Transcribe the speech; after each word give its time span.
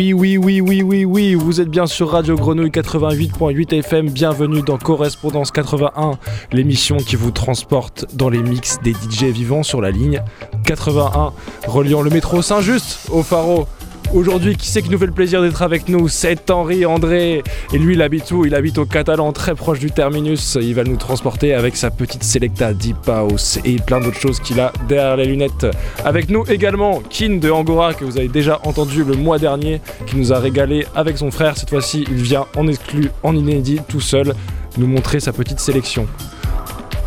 Oui, 0.00 0.14
oui, 0.14 0.38
oui, 0.38 0.62
oui, 0.62 0.82
oui, 0.82 1.04
oui, 1.04 1.34
vous 1.34 1.60
êtes 1.60 1.68
bien 1.68 1.86
sur 1.86 2.12
Radio 2.12 2.34
Grenouille 2.34 2.70
88.8 2.70 3.80
FM, 3.80 4.08
bienvenue 4.08 4.62
dans 4.62 4.78
Correspondance 4.78 5.50
81, 5.50 6.12
l'émission 6.52 6.96
qui 6.96 7.16
vous 7.16 7.30
transporte 7.30 8.06
dans 8.16 8.30
les 8.30 8.42
mix 8.42 8.78
des 8.82 8.94
DJ 8.94 9.24
vivants 9.24 9.62
sur 9.62 9.82
la 9.82 9.90
ligne 9.90 10.22
81, 10.64 11.34
reliant 11.66 12.00
le 12.00 12.08
métro 12.08 12.40
Saint-Just 12.40 13.10
au 13.10 13.22
Pharo. 13.22 13.66
Aujourd'hui, 14.12 14.56
qui 14.56 14.66
c'est 14.66 14.82
qui 14.82 14.90
nous 14.90 14.98
fait 14.98 15.06
le 15.06 15.12
plaisir 15.12 15.40
d'être 15.40 15.62
avec 15.62 15.88
nous? 15.88 16.08
C'est 16.08 16.50
Henri 16.50 16.84
André. 16.84 17.44
Et 17.72 17.78
lui, 17.78 17.94
il 17.94 18.02
habite 18.02 18.28
où? 18.32 18.44
Il 18.44 18.56
habite 18.56 18.76
au 18.78 18.84
Catalan, 18.84 19.32
très 19.32 19.54
proche 19.54 19.78
du 19.78 19.92
terminus. 19.92 20.58
Il 20.60 20.74
va 20.74 20.82
nous 20.82 20.96
transporter 20.96 21.54
avec 21.54 21.76
sa 21.76 21.92
petite 21.92 22.24
Selecta 22.24 22.74
Deep 22.74 23.08
House 23.08 23.60
et 23.64 23.76
plein 23.76 24.00
d'autres 24.00 24.18
choses 24.18 24.40
qu'il 24.40 24.58
a 24.58 24.72
derrière 24.88 25.16
les 25.16 25.26
lunettes. 25.26 25.68
Avec 26.04 26.28
nous 26.28 26.44
également, 26.48 27.02
Kin 27.08 27.36
de 27.36 27.50
Angora, 27.50 27.94
que 27.94 28.04
vous 28.04 28.18
avez 28.18 28.26
déjà 28.26 28.58
entendu 28.64 29.04
le 29.04 29.14
mois 29.14 29.38
dernier, 29.38 29.80
qui 30.06 30.16
nous 30.16 30.32
a 30.32 30.40
régalé 30.40 30.86
avec 30.96 31.16
son 31.16 31.30
frère. 31.30 31.56
Cette 31.56 31.70
fois-ci, 31.70 32.04
il 32.10 32.20
vient 32.20 32.46
en 32.56 32.66
exclu, 32.66 33.12
en 33.22 33.36
inédit, 33.36 33.80
tout 33.86 34.00
seul, 34.00 34.34
nous 34.76 34.88
montrer 34.88 35.20
sa 35.20 35.32
petite 35.32 35.60
sélection. 35.60 36.08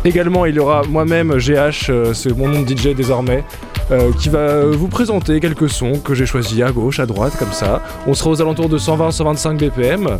Également, 0.06 0.46
il 0.46 0.54
y 0.54 0.58
aura 0.58 0.82
moi-même 0.88 1.36
GH, 1.36 1.90
euh, 1.90 2.14
c'est 2.14 2.34
mon 2.34 2.48
nom 2.48 2.62
de 2.62 2.74
DJ 2.74 2.94
désormais. 2.94 3.44
Euh, 3.90 4.12
qui 4.12 4.30
va 4.30 4.64
vous 4.64 4.88
présenter 4.88 5.40
quelques 5.40 5.68
sons 5.68 5.98
que 5.98 6.14
j'ai 6.14 6.24
choisis 6.24 6.62
à 6.62 6.72
gauche, 6.72 7.00
à 7.00 7.06
droite, 7.06 7.36
comme 7.38 7.52
ça. 7.52 7.82
On 8.06 8.14
sera 8.14 8.30
aux 8.30 8.40
alentours 8.40 8.68
de 8.68 8.78
120-125 8.78 9.58
BPM. 9.58 10.18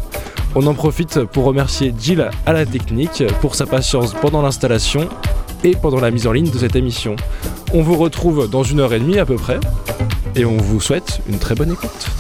On 0.55 0.67
en 0.67 0.75
profite 0.75 1.25
pour 1.25 1.45
remercier 1.45 1.95
Jill 1.99 2.29
à 2.47 2.53
la 2.53 2.67
technique 2.67 3.25
pour 3.41 3.55
sa 3.55 3.67
patience 3.67 4.15
pendant 4.15 4.43
l'installation 4.43 5.09
et 5.65 5.73
pendant 5.73 5.99
la 5.99 6.11
mise 6.11 6.27
en 6.27 6.33
ligne 6.33 6.51
de 6.51 6.59
cette 6.59 6.77
émission. 6.77 7.17
On 7.73 7.83
vous 7.83 7.97
retrouve 7.97 8.49
dans 8.49 8.63
une 8.63 8.81
heure 8.81 8.93
et 8.93 9.01
demie 9.01 9.19
à 9.19 9.25
peu 9.25 9.37
près 9.37 9.59
et 10.37 10.45
on 10.45 10.57
vous 10.59 10.81
souhaite 10.81 11.21
une 11.29 11.39
très 11.39 11.55
bonne 11.55 11.73
écoute. 11.73 12.11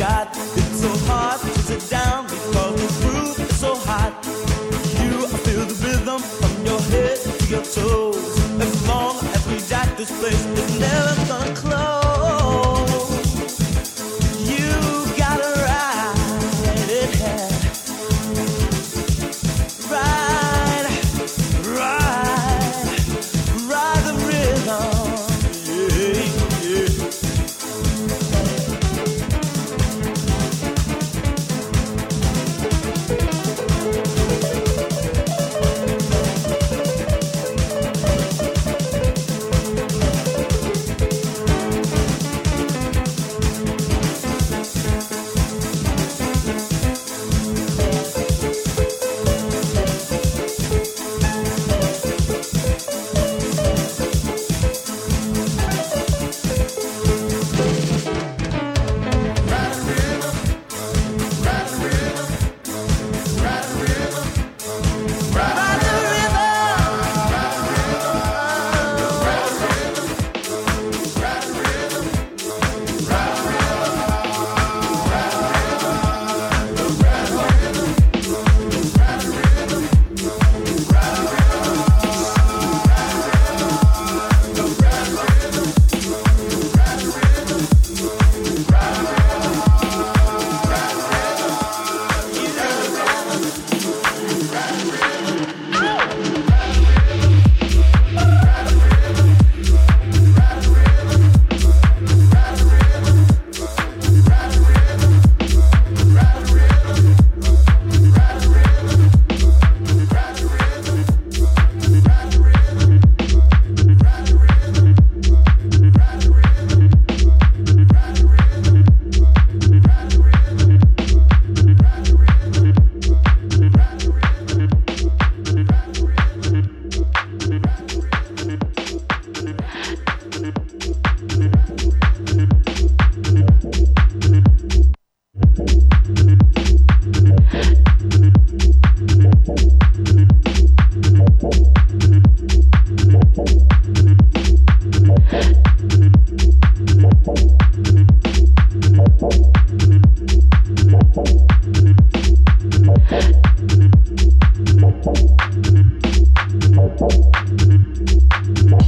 resgate. 0.00 0.49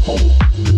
hope. 0.04 0.71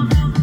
now. 0.00 0.37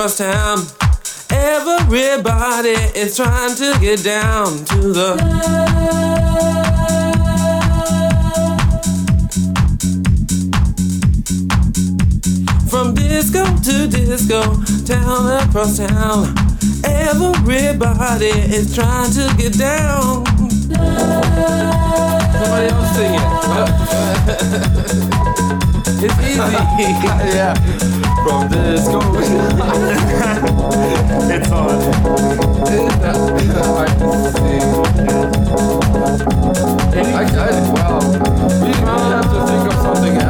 Across 0.00 0.16
time. 0.16 0.60
Everybody 1.28 2.70
is 2.98 3.16
trying 3.16 3.54
to 3.56 3.78
get 3.82 4.02
down 4.02 4.64
to 4.64 4.76
the. 4.96 5.16
From 12.70 12.94
disco 12.94 13.44
to 13.44 13.88
disco, 13.88 14.40
town 14.86 15.46
across 15.46 15.76
town. 15.76 16.34
Everybody 16.82 18.32
is 18.56 18.74
trying 18.74 19.12
to 19.12 19.34
get 19.36 19.58
down. 19.58 20.24
Somebody 22.40 22.68
else 22.72 22.96
sing 22.96 23.14
it. 23.16 23.20
it's 26.04 26.18
easy. 26.24 26.40
yeah 27.36 27.99
from 28.22 28.48
the 28.48 28.76
school. 28.78 29.16
it's 31.30 31.50
on. 31.50 31.70
I 33.76 33.86
can 33.98 34.12
see. 34.32 34.60
I, 37.00 37.22
I, 37.22 37.50
wow. 37.72 38.00
We 38.62 38.72
have 38.72 39.28
to 39.32 39.38
think 39.46 39.64
of 39.72 39.78
something 39.80 40.16
else. 40.16 40.29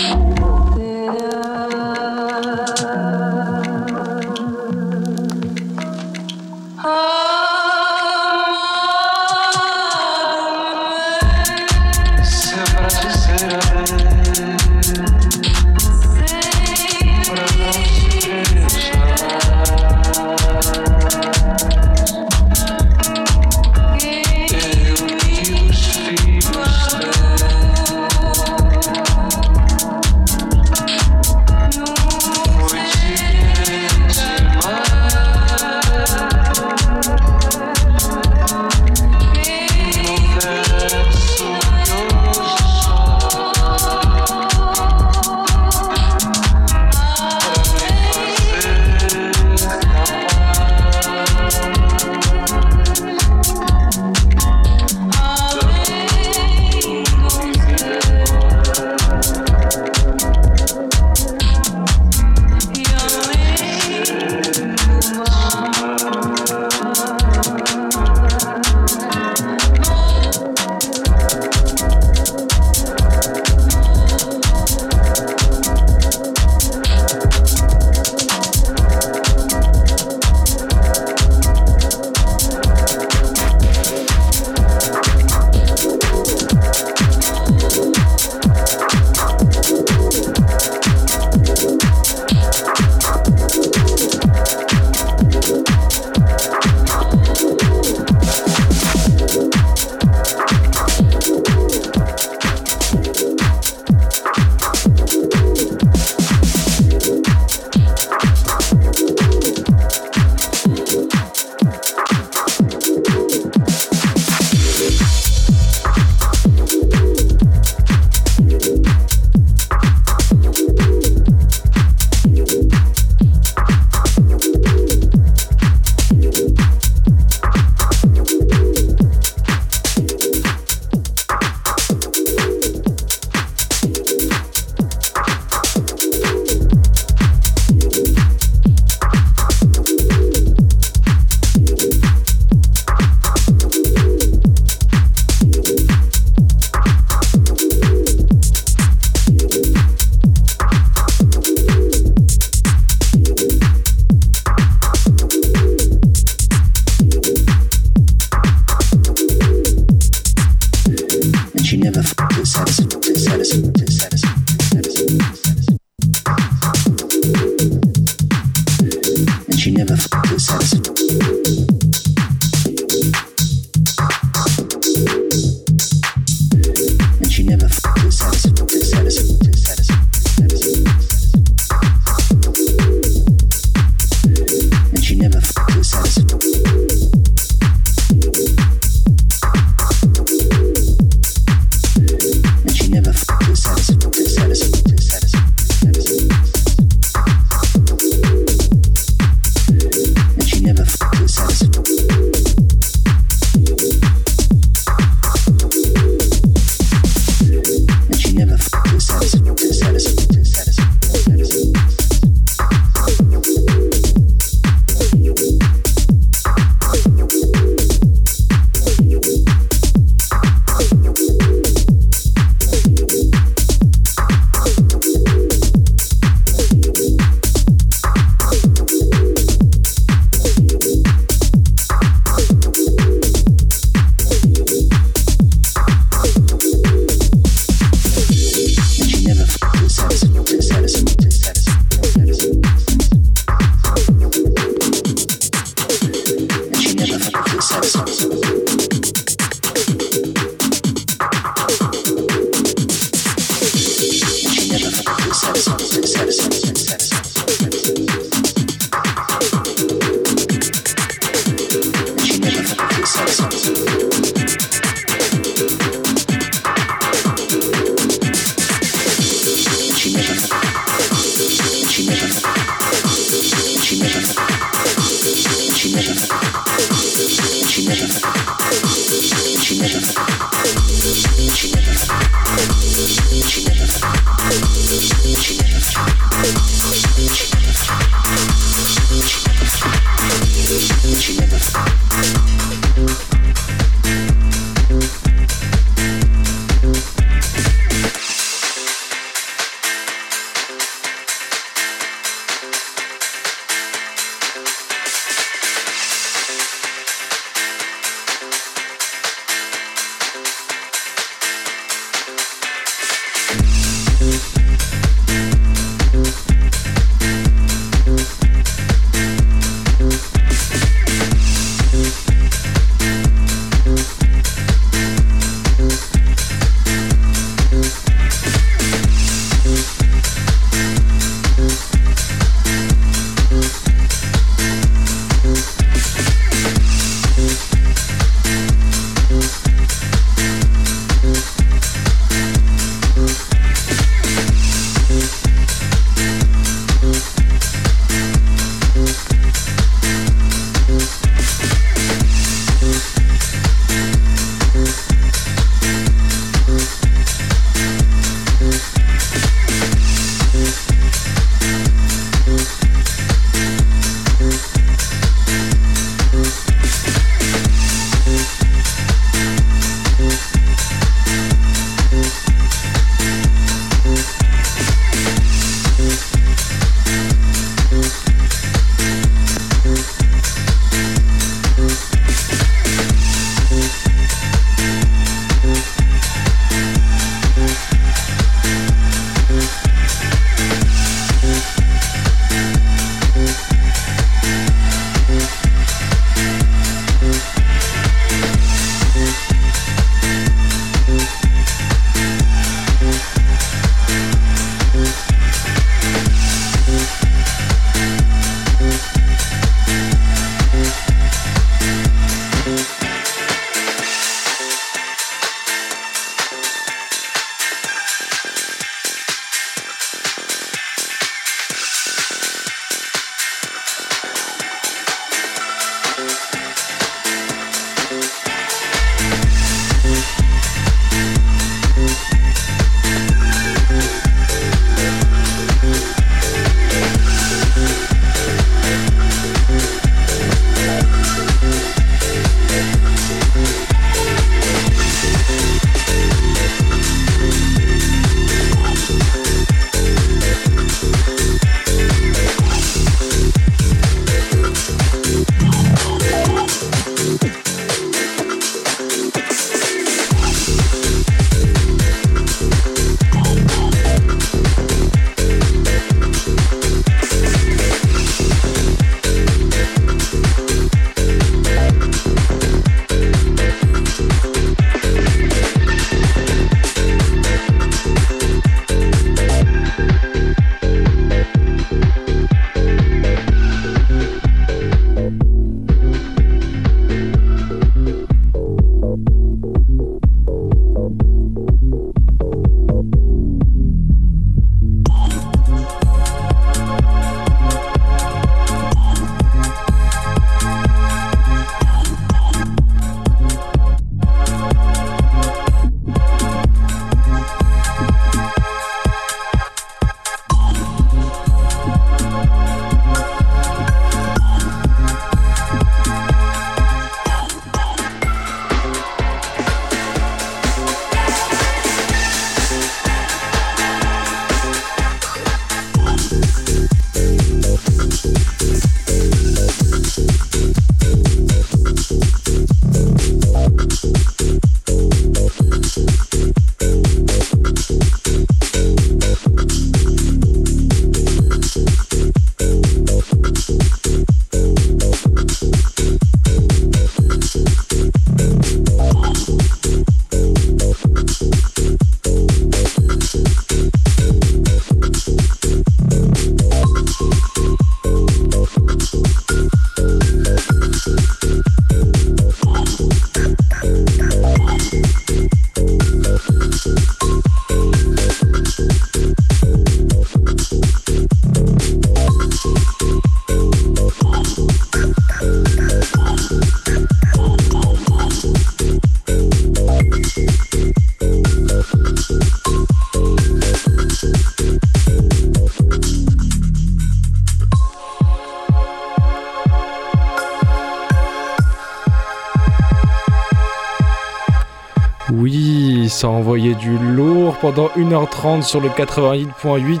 envoyé 596.50 596.74
du 596.74 596.98
lourd 596.98 597.54
pendant 597.60 597.86
1h30 597.96 598.62
sur 598.62 598.80
le 598.80 598.88
88.8. 598.88 600.00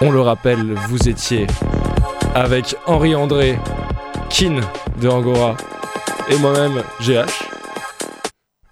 On 0.00 0.10
le 0.10 0.20
rappelle, 0.20 0.74
vous 0.88 1.08
étiez 1.08 1.46
avec 2.34 2.74
Henri 2.86 3.14
André, 3.14 3.60
Kin 4.30 4.56
de 5.00 5.08
Angora 5.08 5.56
et 6.28 6.36
moi-même 6.38 6.82
GH. 7.00 7.44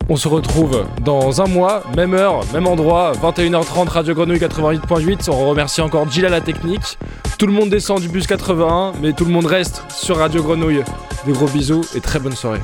On 0.09 0.17
se 0.17 0.27
retrouve 0.27 0.85
dans 1.01 1.41
un 1.41 1.47
mois, 1.47 1.85
même 1.97 2.15
heure, 2.15 2.41
même 2.53 2.67
endroit, 2.67 3.13
21h30, 3.23 3.87
Radio 3.87 4.15
Grenouille 4.15 4.41
88.8. 4.41 5.31
On 5.31 5.49
remercie 5.49 5.81
encore 5.81 6.11
Jill 6.11 6.27
à 6.27 6.29
la 6.29 6.41
technique. 6.41 6.99
Tout 7.39 7.47
le 7.47 7.53
monde 7.53 7.71
descend 7.71 8.01
du 8.01 8.09
bus 8.09 8.27
81, 8.27 8.95
mais 9.01 9.13
tout 9.13 9.25
le 9.25 9.31
monde 9.31 9.47
reste 9.47 9.85
sur 9.91 10.17
Radio 10.17 10.43
Grenouille. 10.43 10.83
Des 11.25 11.33
gros 11.33 11.47
bisous 11.47 11.85
et 11.95 12.01
très 12.01 12.19
bonne 12.19 12.35
soirée. 12.35 12.59